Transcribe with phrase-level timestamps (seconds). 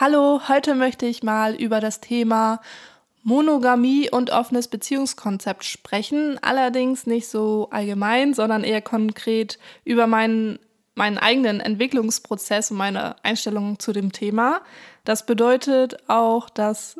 [0.00, 2.60] Hallo, heute möchte ich mal über das Thema
[3.24, 6.38] Monogamie und offenes Beziehungskonzept sprechen.
[6.40, 10.60] Allerdings nicht so allgemein, sondern eher konkret über meinen,
[10.94, 14.60] meinen eigenen Entwicklungsprozess und meine Einstellung zu dem Thema.
[15.04, 16.96] Das bedeutet auch, dass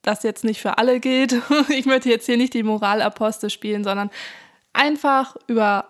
[0.00, 1.42] das jetzt nicht für alle gilt.
[1.68, 4.08] Ich möchte jetzt hier nicht die Moralapostel spielen, sondern
[4.72, 5.89] einfach über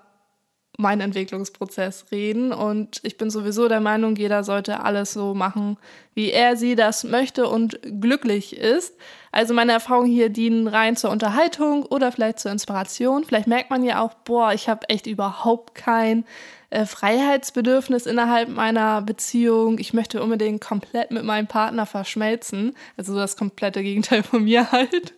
[0.78, 2.52] meinen Entwicklungsprozess reden.
[2.52, 5.76] Und ich bin sowieso der Meinung, jeder sollte alles so machen,
[6.14, 8.94] wie er sie das möchte und glücklich ist.
[9.32, 13.24] Also meine Erfahrungen hier dienen rein zur Unterhaltung oder vielleicht zur Inspiration.
[13.24, 16.24] Vielleicht merkt man ja auch, boah, ich habe echt überhaupt kein
[16.70, 19.78] äh, Freiheitsbedürfnis innerhalb meiner Beziehung.
[19.78, 22.74] Ich möchte unbedingt komplett mit meinem Partner verschmelzen.
[22.96, 25.14] Also das komplette Gegenteil von mir halt.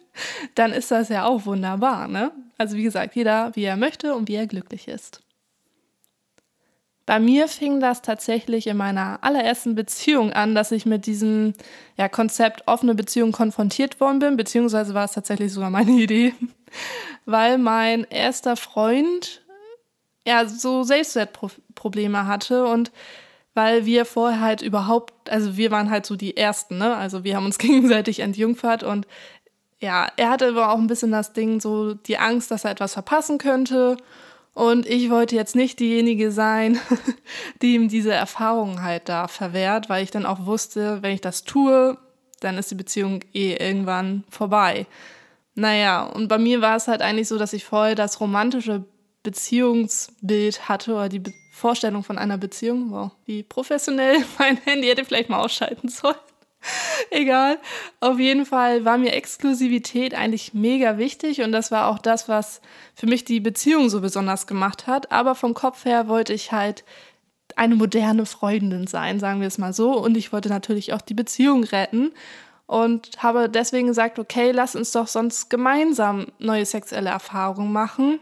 [0.54, 2.32] Dann ist das ja auch wunderbar, ne?
[2.58, 5.22] Also wie gesagt, jeder wie er möchte und wie er glücklich ist.
[7.04, 11.54] Bei mir fing das tatsächlich in meiner allerersten Beziehung an, dass ich mit diesem
[11.96, 16.34] ja, Konzept offene Beziehung konfrontiert worden bin, beziehungsweise war es tatsächlich sogar meine Idee,
[17.26, 19.42] weil mein erster Freund
[20.24, 22.92] ja so Selbstwertprobleme hatte und
[23.54, 26.96] weil wir vorher halt überhaupt, also wir waren halt so die Ersten, ne?
[26.96, 29.06] Also wir haben uns gegenseitig entjungfert und
[29.80, 32.92] ja, er hatte aber auch ein bisschen das Ding, so die Angst, dass er etwas
[32.92, 33.96] verpassen könnte
[34.54, 36.78] und ich wollte jetzt nicht diejenige sein,
[37.62, 41.44] die ihm diese Erfahrung halt da verwehrt, weil ich dann auch wusste, wenn ich das
[41.44, 41.96] tue,
[42.40, 44.86] dann ist die Beziehung eh irgendwann vorbei.
[45.54, 48.84] Naja, und bei mir war es halt eigentlich so, dass ich vorher das romantische
[49.22, 52.90] Beziehungsbild hatte oder die Be Vorstellung von einer Beziehung.
[52.90, 56.16] Wow, wie professionell mein Handy hätte vielleicht mal ausschalten sollen.
[57.10, 57.58] Egal.
[58.00, 62.60] Auf jeden Fall war mir Exklusivität eigentlich mega wichtig und das war auch das, was
[62.94, 65.12] für mich die Beziehung so besonders gemacht hat.
[65.12, 66.84] Aber vom Kopf her wollte ich halt
[67.56, 69.92] eine moderne Freundin sein, sagen wir es mal so.
[69.92, 72.12] Und ich wollte natürlich auch die Beziehung retten
[72.66, 78.20] und habe deswegen gesagt, okay, lass uns doch sonst gemeinsam neue sexuelle Erfahrungen machen.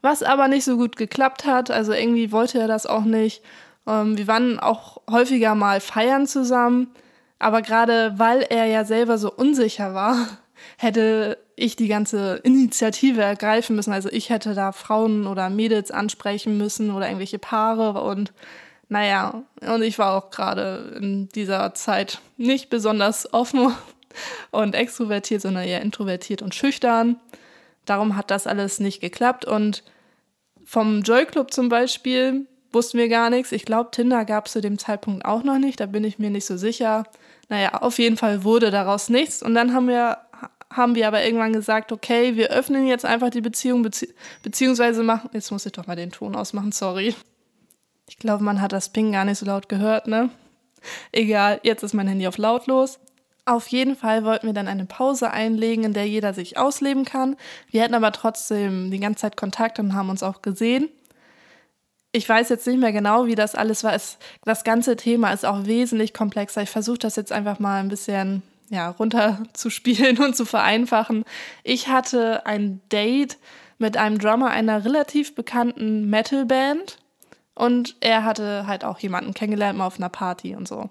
[0.00, 1.70] Was aber nicht so gut geklappt hat.
[1.70, 3.42] Also irgendwie wollte er das auch nicht.
[3.86, 6.88] Ähm, wir waren auch häufiger mal feiern zusammen
[7.38, 10.26] aber gerade weil er ja selber so unsicher war,
[10.76, 13.92] hätte ich die ganze Initiative ergreifen müssen.
[13.92, 18.32] Also ich hätte da Frauen oder Mädels ansprechen müssen oder irgendwelche Paare und
[18.90, 23.74] naja, und ich war auch gerade in dieser Zeit nicht besonders offen
[24.50, 27.16] und extrovertiert, sondern eher introvertiert und schüchtern.
[27.84, 29.44] Darum hat das alles nicht geklappt.
[29.44, 29.82] Und
[30.64, 33.52] vom Joy Club zum Beispiel wussten wir gar nichts.
[33.52, 35.80] Ich glaube, Tinder gab es zu dem Zeitpunkt auch noch nicht.
[35.80, 37.04] Da bin ich mir nicht so sicher.
[37.48, 39.42] Naja, auf jeden Fall wurde daraus nichts.
[39.42, 40.18] Und dann haben wir,
[40.72, 44.12] haben wir aber irgendwann gesagt, okay, wir öffnen jetzt einfach die Beziehung, bezieh
[44.42, 45.30] beziehungsweise machen.
[45.32, 47.14] Jetzt muss ich doch mal den Ton ausmachen, sorry.
[48.08, 50.30] Ich glaube, man hat das Ping gar nicht so laut gehört, ne?
[51.12, 52.98] Egal, jetzt ist mein Handy auf lautlos.
[53.44, 57.36] Auf jeden Fall wollten wir dann eine Pause einlegen, in der jeder sich ausleben kann.
[57.70, 60.90] Wir hatten aber trotzdem die ganze Zeit Kontakt und haben uns auch gesehen
[62.18, 63.94] ich weiß jetzt nicht mehr genau, wie das alles war.
[63.94, 66.62] Es, das ganze Thema ist auch wesentlich komplexer.
[66.62, 71.24] Ich versuche das jetzt einfach mal ein bisschen ja, runterzuspielen und zu vereinfachen.
[71.62, 73.38] Ich hatte ein Date
[73.78, 76.98] mit einem Drummer einer relativ bekannten Metalband
[77.54, 80.90] und er hatte halt auch jemanden kennengelernt mal auf einer Party und so.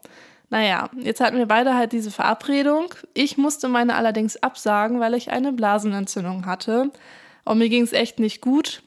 [0.50, 2.94] Naja, jetzt hatten wir beide halt diese Verabredung.
[3.14, 6.90] Ich musste meine allerdings absagen, weil ich eine Blasenentzündung hatte.
[7.44, 8.82] Und mir ging es echt nicht gut.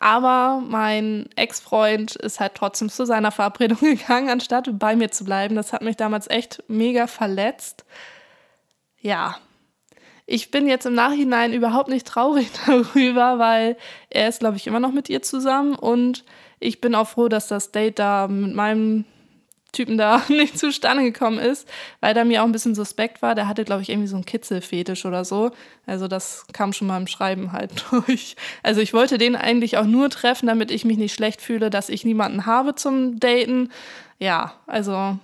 [0.00, 5.54] Aber mein Ex-Freund ist halt trotzdem zu seiner Verabredung gegangen, anstatt bei mir zu bleiben.
[5.54, 7.84] Das hat mich damals echt mega verletzt.
[8.98, 9.36] Ja,
[10.26, 13.76] ich bin jetzt im Nachhinein überhaupt nicht traurig darüber, weil
[14.08, 16.24] er ist, glaube ich, immer noch mit ihr zusammen und
[16.60, 19.04] ich bin auch froh, dass das Date da mit meinem
[19.72, 21.68] Typen da nicht zustande gekommen ist,
[22.00, 23.34] weil der mir auch ein bisschen suspekt war.
[23.34, 25.50] Der hatte, glaube ich, irgendwie so einen Kitzelfetisch oder so.
[25.86, 28.36] Also das kam schon mal im Schreiben halt durch.
[28.62, 31.88] Also ich wollte den eigentlich auch nur treffen, damit ich mich nicht schlecht fühle, dass
[31.88, 33.70] ich niemanden habe zum Daten.
[34.18, 35.18] Ja, also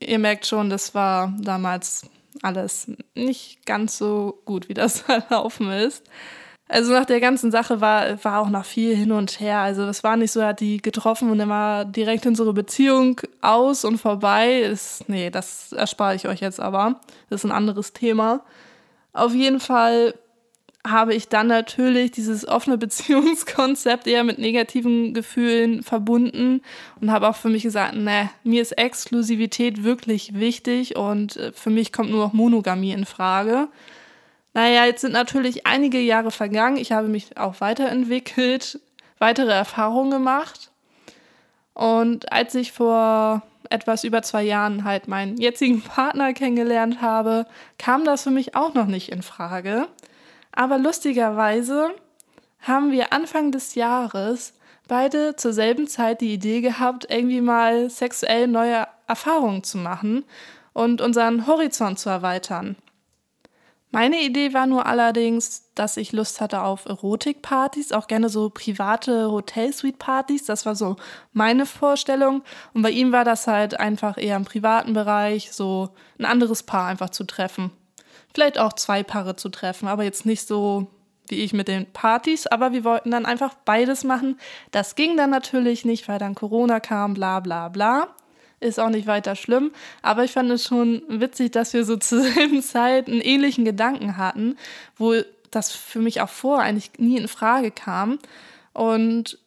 [0.00, 2.08] ihr merkt schon, das war damals
[2.42, 6.04] alles nicht ganz so gut, wie das verlaufen ist.
[6.68, 9.58] Also nach der ganzen Sache war, war auch noch viel hin und her.
[9.58, 13.20] Also es war nicht so, er hat die getroffen und dann war direkt unsere Beziehung
[13.42, 14.60] aus und vorbei.
[14.60, 17.00] Ist, nee, das erspare ich euch jetzt aber.
[17.28, 18.42] Das ist ein anderes Thema.
[19.12, 20.14] Auf jeden Fall
[20.86, 26.62] habe ich dann natürlich dieses offene Beziehungskonzept eher mit negativen Gefühlen verbunden
[27.00, 31.70] und habe auch für mich gesagt, ne, mir ist Exklusivität wirklich wichtig und äh, für
[31.70, 33.68] mich kommt nur noch Monogamie in Frage.
[34.54, 36.76] Naja, jetzt sind natürlich einige Jahre vergangen.
[36.76, 38.80] Ich habe mich auch weiterentwickelt,
[39.18, 40.70] weitere Erfahrungen gemacht.
[41.74, 47.46] Und als ich vor etwas über zwei Jahren halt meinen jetzigen Partner kennengelernt habe,
[47.78, 49.88] kam das für mich auch noch nicht in Frage.
[50.52, 51.90] Aber lustigerweise
[52.60, 54.54] haben wir Anfang des Jahres
[54.86, 60.24] beide zur selben Zeit die Idee gehabt, irgendwie mal sexuell neue Erfahrungen zu machen
[60.74, 62.76] und unseren Horizont zu erweitern.
[63.94, 69.30] Meine Idee war nur allerdings, dass ich Lust hatte auf Erotikpartys, auch gerne so private
[69.30, 70.46] Hotelsuite-Partys.
[70.46, 70.96] Das war so
[71.34, 72.42] meine Vorstellung.
[72.72, 76.86] Und bei ihm war das halt einfach eher im privaten Bereich, so ein anderes Paar
[76.86, 77.70] einfach zu treffen.
[78.32, 80.86] Vielleicht auch zwei Paare zu treffen, aber jetzt nicht so
[81.28, 84.40] wie ich mit den Partys, aber wir wollten dann einfach beides machen.
[84.70, 88.08] Das ging dann natürlich nicht, weil dann Corona kam, bla bla bla
[88.62, 89.72] ist auch nicht weiter schlimm.
[90.02, 94.16] Aber ich fand es schon witzig, dass wir so zur selben Zeit einen ähnlichen Gedanken
[94.16, 94.56] hatten,
[94.96, 95.14] wo
[95.50, 98.18] das für mich auch vor eigentlich nie in Frage kam.
[98.72, 99.38] Und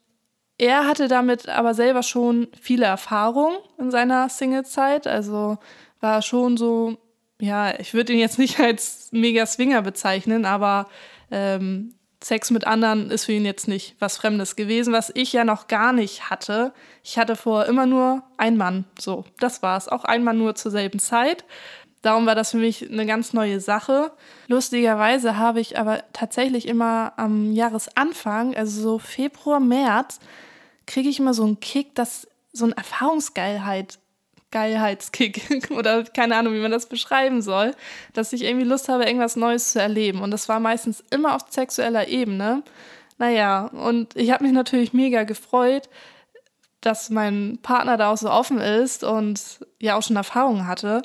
[0.58, 5.08] er hatte damit aber selber schon viele Erfahrungen in seiner Single-Zeit.
[5.08, 5.58] Also
[6.00, 6.98] war schon so,
[7.40, 10.88] ja, ich würde ihn jetzt nicht als mega Swinger bezeichnen, aber
[11.32, 15.44] ähm, Sex mit anderen ist für ihn jetzt nicht was Fremdes gewesen, was ich ja
[15.44, 16.74] noch gar nicht hatte.
[17.04, 18.86] Ich hatte vor immer nur ein Mann.
[19.00, 19.88] So, das war's.
[19.88, 21.46] Auch ein Mann nur zur selben Zeit.
[22.02, 24.12] Darum war das für mich eine ganz neue Sache.
[24.48, 30.20] Lustigerweise habe ich aber tatsächlich immer am Jahresanfang, also so Februar, März,
[30.86, 33.98] kriege ich immer so einen Kick, dass so eine Erfahrungsgeilheit
[34.52, 37.76] Geilheitskick oder keine Ahnung, wie man das beschreiben soll,
[38.14, 40.22] dass ich irgendwie Lust habe, irgendwas Neues zu erleben.
[40.22, 42.64] Und das war meistens immer auf sexueller Ebene.
[43.18, 45.90] Naja, und ich habe mich natürlich mega gefreut,
[46.82, 51.02] dass mein Partner da auch so offen ist und ja auch schon Erfahrungen hatte.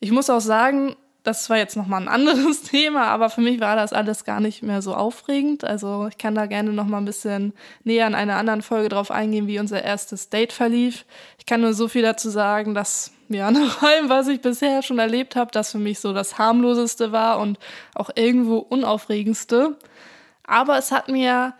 [0.00, 3.74] Ich muss auch sagen, das war jetzt nochmal ein anderes Thema, aber für mich war
[3.74, 5.64] das alles gar nicht mehr so aufregend.
[5.64, 9.46] Also ich kann da gerne nochmal ein bisschen näher in einer anderen Folge drauf eingehen,
[9.46, 11.06] wie unser erstes Date verlief.
[11.38, 14.98] Ich kann nur so viel dazu sagen, dass ja, nach allem, was ich bisher schon
[14.98, 17.58] erlebt habe, das für mich so das harmloseste war und
[17.94, 19.76] auch irgendwo unaufregendste.
[20.46, 21.54] Aber es hat mir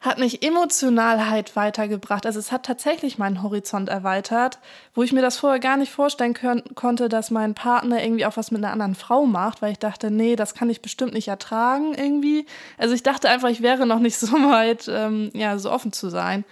[0.00, 2.26] hat mich emotional halt weitergebracht.
[2.26, 4.58] Also es hat tatsächlich meinen Horizont erweitert,
[4.94, 6.34] wo ich mir das vorher gar nicht vorstellen
[6.74, 10.10] konnte, dass mein Partner irgendwie auch was mit einer anderen Frau macht, weil ich dachte,
[10.10, 12.46] nee, das kann ich bestimmt nicht ertragen irgendwie.
[12.76, 16.10] Also ich dachte einfach, ich wäre noch nicht so weit, ähm, ja, so offen zu
[16.10, 16.44] sein.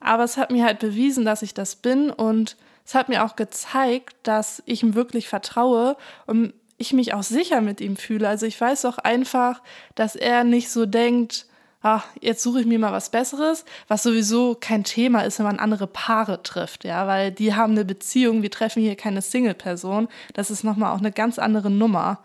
[0.00, 3.36] Aber es hat mir halt bewiesen, dass ich das bin und es hat mir auch
[3.36, 5.96] gezeigt, dass ich ihm wirklich vertraue
[6.26, 8.28] und ich mich auch sicher mit ihm fühle.
[8.28, 9.62] Also ich weiß auch einfach,
[9.94, 11.46] dass er nicht so denkt,
[11.82, 15.58] ach, jetzt suche ich mir mal was Besseres, was sowieso kein Thema ist, wenn man
[15.58, 20.50] andere Paare trifft, ja, weil die haben eine Beziehung, wir treffen hier keine Single-Person, das
[20.50, 22.20] ist nochmal auch eine ganz andere Nummer.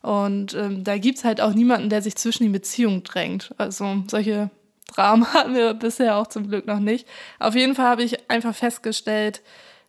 [0.00, 3.54] Und ähm, da es halt auch niemanden, der sich zwischen die Beziehungen drängt.
[3.56, 4.50] Also solche
[4.94, 7.06] Dramen hatten wir bisher auch zum Glück noch nicht.
[7.38, 9.42] Auf jeden Fall habe ich einfach festgestellt,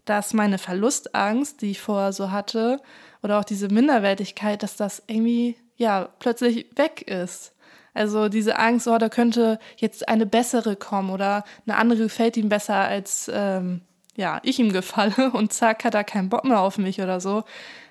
[0.05, 2.79] dass meine Verlustangst, die ich vorher so hatte,
[3.23, 7.52] oder auch diese Minderwertigkeit, dass das irgendwie ja plötzlich weg ist.
[7.93, 12.49] Also diese Angst, oh, da könnte jetzt eine bessere kommen oder eine andere gefällt ihm
[12.49, 13.81] besser als ähm,
[14.15, 17.43] ja, ich ihm gefalle und zack, hat er keinen Bock mehr auf mich oder so.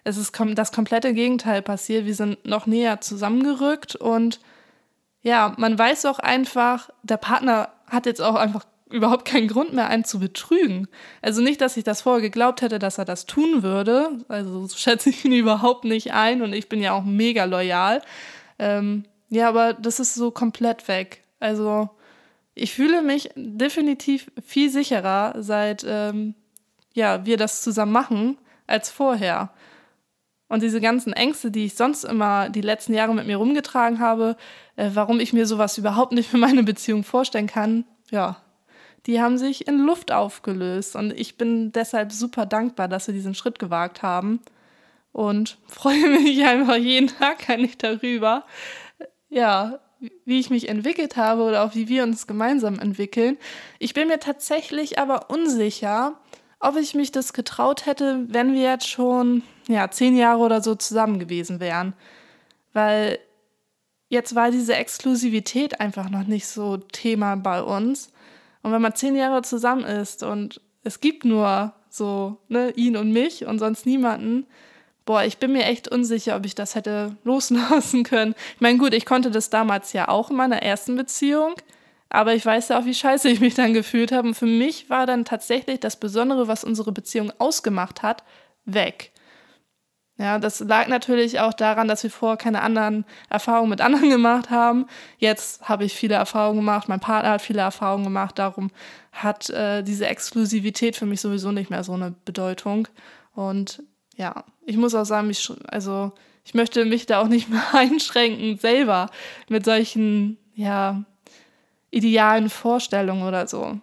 [0.05, 2.07] Es ist das komplette Gegenteil passiert.
[2.07, 4.41] Wir sind noch näher zusammengerückt und
[5.23, 9.89] ja, man weiß auch einfach, der Partner hat jetzt auch einfach überhaupt keinen Grund mehr,
[9.89, 10.89] einen zu betrügen.
[11.23, 14.11] Also nicht, dass ich das vorher geglaubt hätte, dass er das tun würde.
[14.29, 18.03] Also so schätze ich ihn überhaupt nicht ein und ich bin ja auch mega loyal.
[18.59, 21.23] Ähm, ja, aber das ist so komplett weg.
[21.41, 21.89] Also
[22.55, 26.35] ich fühle mich definitiv viel sicherer, seit ähm,
[26.93, 28.37] ja, wir das zusammen machen,
[28.67, 29.51] als vorher.
[30.49, 34.37] Und diese ganzen Ängste, die ich sonst immer die letzten Jahre mit mir rumgetragen habe,
[34.77, 38.37] äh, warum ich mir sowas überhaupt nicht für meine Beziehung vorstellen kann, ja,
[39.07, 40.95] die haben sich in Luft aufgelöst.
[40.95, 44.41] Und ich bin deshalb super dankbar, dass wir diesen Schritt gewagt haben.
[45.11, 48.45] Und freue mich einfach jeden Tag eigentlich darüber,
[49.33, 49.81] ja,
[50.25, 53.39] wie ich mich entwickelt habe oder auch wie wir uns gemeinsam entwickeln.
[53.79, 56.21] Ich bin mir tatsächlich aber unsicher,
[56.61, 60.75] ob ich mich das getraut hätte, wenn wir jetzt schon ja, zehn Jahre oder so
[60.75, 61.95] zusammen gewesen wären.
[62.73, 63.19] Weil
[64.09, 68.13] jetzt war diese Exklusivität einfach noch nicht so Thema bei uns.
[68.63, 73.13] Und wenn man zehn Jahre zusammen ist und es gibt nur so ne, ihn und
[73.13, 74.47] mich und sonst niemanden,
[75.05, 78.35] boah, ich bin mir echt unsicher, ob ich das hätte loslassen können.
[78.55, 81.55] Ich meine, gut, ich konnte das damals ja auch in meiner ersten Beziehung,
[82.09, 84.29] aber ich weiß ja auch, wie scheiße ich mich dann gefühlt habe.
[84.29, 88.23] Und für mich war dann tatsächlich das Besondere, was unsere Beziehung ausgemacht hat,
[88.65, 89.13] weg.
[90.19, 94.51] Ja, das lag natürlich auch daran, dass wir vorher keine anderen Erfahrungen mit anderen gemacht
[94.51, 94.87] haben.
[95.19, 98.71] Jetzt habe ich viele Erfahrungen gemacht, mein Partner hat viele Erfahrungen gemacht, darum
[99.11, 102.89] hat äh, diese Exklusivität für mich sowieso nicht mehr so eine Bedeutung.
[103.35, 103.83] Und
[104.17, 106.13] ja, ich muss auch sagen, ich, also
[106.45, 109.11] ich möchte mich da auch nicht mehr einschränken, selber
[109.49, 111.05] mit solchen, ja,
[111.91, 113.79] idealen Vorstellungen oder so.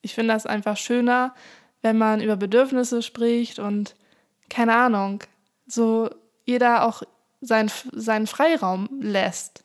[0.00, 1.34] Ich finde das einfach schöner,
[1.82, 3.94] wenn man über Bedürfnisse spricht und
[4.48, 5.22] keine Ahnung,
[5.66, 6.10] so
[6.44, 7.02] jeder auch
[7.40, 9.62] sein, seinen Freiraum lässt.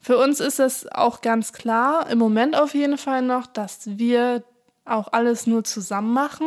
[0.00, 4.42] Für uns ist es auch ganz klar, im Moment auf jeden Fall noch, dass wir
[4.84, 6.46] auch alles nur zusammen machen.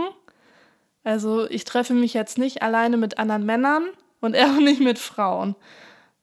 [1.04, 3.86] Also ich treffe mich jetzt nicht alleine mit anderen Männern
[4.20, 5.56] und er auch nicht mit Frauen.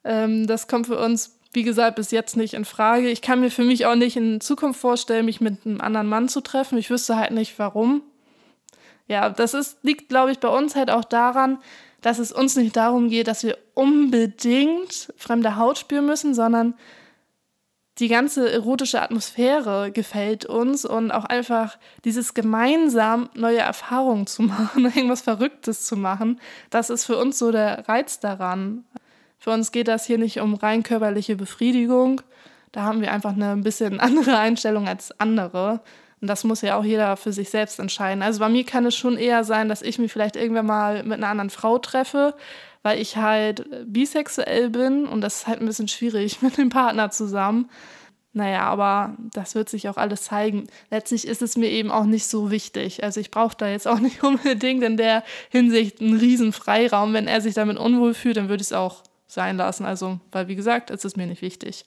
[0.05, 3.09] Ähm, das kommt für uns, wie gesagt, bis jetzt nicht in Frage.
[3.09, 6.29] Ich kann mir für mich auch nicht in Zukunft vorstellen, mich mit einem anderen Mann
[6.29, 6.79] zu treffen.
[6.79, 8.03] Ich wüsste halt nicht, warum.
[9.07, 11.59] Ja, das ist, liegt, glaube ich, bei uns halt auch daran,
[12.03, 16.75] dass es uns nicht darum geht, dass wir unbedingt fremde Haut spüren müssen, sondern
[17.99, 24.85] die ganze erotische Atmosphäre gefällt uns und auch einfach dieses gemeinsam neue Erfahrungen zu machen,
[24.85, 26.41] irgendwas Verrücktes zu machen,
[26.71, 28.85] das ist für uns so der Reiz daran.
[29.39, 32.21] Für uns geht das hier nicht um rein körperliche Befriedigung.
[32.73, 35.81] Da haben wir einfach eine ein bisschen andere Einstellung als andere.
[36.21, 38.23] Und das muss ja auch jeder für sich selbst entscheiden.
[38.23, 41.19] Also bei mir kann es schon eher sein, dass ich mich vielleicht irgendwann mal mit
[41.19, 42.35] einer anderen Frau treffe,
[42.83, 47.11] weil ich halt bisexuell bin und das ist halt ein bisschen schwierig mit dem Partner
[47.11, 47.69] zusammen.
[48.35, 50.69] Naja, aber das wird sich auch alles zeigen.
[50.91, 53.03] Letztlich ist es mir eben auch nicht so wichtig.
[53.03, 57.15] Also ich brauche da jetzt auch nicht unbedingt in der Hinsicht einen riesen Freiraum.
[57.15, 59.85] Wenn er sich damit unwohl fühlt, dann würde ich es auch sein lassen.
[59.85, 61.85] Also, weil wie gesagt, es ist mir nicht wichtig.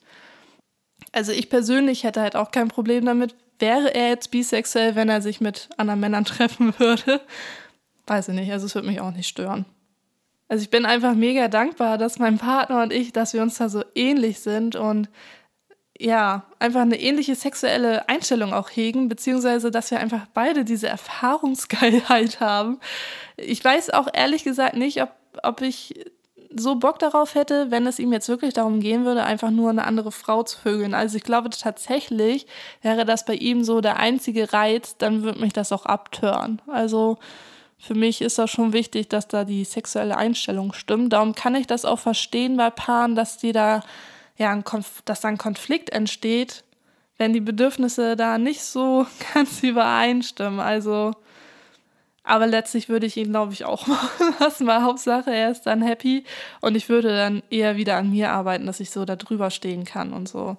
[1.12, 5.22] Also ich persönlich hätte halt auch kein Problem damit, wäre er jetzt bisexuell, wenn er
[5.22, 7.22] sich mit anderen Männern treffen würde?
[8.08, 9.66] Weiß ich nicht, also es würde mich auch nicht stören.
[10.52, 13.70] Also ich bin einfach mega dankbar, dass mein Partner und ich, dass wir uns da
[13.70, 15.08] so ähnlich sind und
[15.98, 22.42] ja, einfach eine ähnliche sexuelle Einstellung auch hegen, beziehungsweise dass wir einfach beide diese Erfahrungsgeilheit
[22.42, 22.82] haben.
[23.38, 26.04] Ich weiß auch ehrlich gesagt nicht, ob, ob ich
[26.54, 29.86] so Bock darauf hätte, wenn es ihm jetzt wirklich darum gehen würde, einfach nur eine
[29.86, 30.94] andere Frau zu vögeln.
[30.94, 32.46] Also ich glaube tatsächlich
[32.82, 36.62] wäre das bei ihm so der einzige Reiz, dann würde mich das auch abtören.
[36.68, 37.20] Also
[37.82, 41.14] für mich ist das schon wichtig, dass da die sexuelle Einstellung stimmt.
[41.14, 43.82] Darum kann ich das auch verstehen bei Paaren, dass die da
[44.38, 46.64] ja ein Konf dass da ein Konflikt entsteht,
[47.18, 50.60] wenn die Bedürfnisse da nicht so ganz übereinstimmen.
[50.60, 51.14] Also
[52.24, 55.82] aber letztlich würde ich ihn, glaube ich, auch machen lassen, weil Hauptsache er ist dann
[55.82, 56.24] happy
[56.62, 59.86] und ich würde dann eher wieder an mir arbeiten, dass ich so da drüber stehen
[59.86, 60.56] kann und so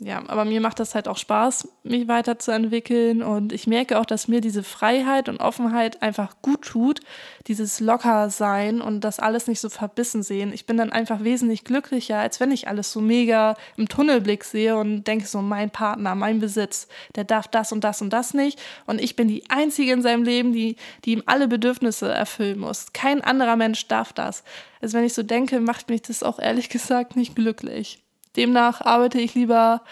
[0.00, 4.28] ja, aber mir macht das halt auch Spaß, mich weiterzuentwickeln und ich merke auch, dass
[4.28, 7.00] mir diese Freiheit und Offenheit einfach gut tut,
[7.48, 10.52] dieses locker sein und das alles nicht so verbissen sehen.
[10.52, 14.76] Ich bin dann einfach wesentlich glücklicher, als wenn ich alles so mega im Tunnelblick sehe
[14.76, 16.86] und denke so, mein Partner, mein Besitz,
[17.16, 20.22] der darf das und das und das nicht und ich bin die einzige in seinem
[20.22, 22.92] Leben, die, die ihm alle Bedürfnisse erfüllen muss.
[22.92, 24.44] Kein anderer Mensch darf das.
[24.80, 28.04] Also wenn ich so denke, macht mich das auch ehrlich gesagt nicht glücklich.
[28.36, 29.82] Demnach arbeite ich lieber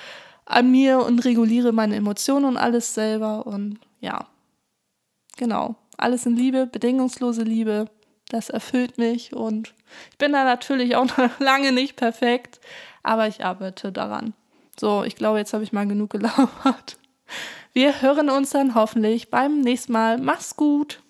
[0.44, 3.46] an mir und reguliere meine Emotionen und alles selber.
[3.46, 4.26] Und ja,
[5.36, 5.76] genau.
[5.98, 7.86] Alles in Liebe, bedingungslose Liebe.
[8.28, 9.72] Das erfüllt mich und
[10.10, 12.60] ich bin da natürlich auch noch lange nicht perfekt,
[13.02, 14.34] aber ich arbeite daran.
[14.78, 16.98] So, ich glaube, jetzt habe ich mal genug gelabert.
[17.72, 20.18] Wir hören uns dann hoffentlich beim nächsten Mal.
[20.18, 21.02] Mach's gut!